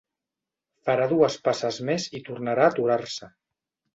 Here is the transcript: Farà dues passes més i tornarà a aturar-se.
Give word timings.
Farà 0.89 1.05
dues 1.11 1.35
passes 1.49 1.77
més 1.89 2.09
i 2.19 2.23
tornarà 2.29 2.65
a 2.69 2.73
aturar-se. 2.75 3.33